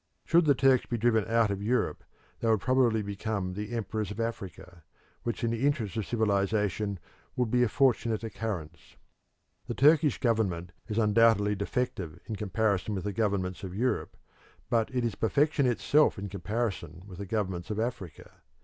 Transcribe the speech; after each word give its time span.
Should 0.25 0.45
the 0.45 0.55
Turks 0.55 0.87
be 0.87 0.97
driven 0.97 1.27
out 1.27 1.51
of 1.51 1.61
Europe, 1.61 2.03
they 2.39 2.49
would 2.49 2.59
probably 2.59 3.03
become 3.03 3.53
the 3.53 3.71
emperors 3.71 4.09
of 4.09 4.19
Africa, 4.19 4.83
which 5.21 5.43
in 5.43 5.51
the 5.51 5.63
interests 5.63 5.95
of 5.95 6.07
civilisation 6.07 6.97
would 7.35 7.51
be 7.51 7.61
a 7.61 7.69
fortunate 7.69 8.23
occurrence. 8.23 8.95
The 9.67 9.75
Turkish 9.75 10.17
government 10.19 10.71
is 10.87 10.97
undoubtedly 10.97 11.53
defective 11.53 12.19
in 12.25 12.35
comparison 12.35 12.95
with 12.95 13.03
the 13.03 13.13
governments 13.13 13.63
of 13.63 13.75
Europe, 13.75 14.17
but 14.71 14.89
it 14.91 15.05
is 15.05 15.13
perfection 15.13 15.67
itself 15.67 16.17
in 16.17 16.29
comparison 16.29 17.03
with 17.05 17.19
the 17.19 17.27
governments 17.27 17.69
of 17.69 17.79
Africa. 17.79 18.31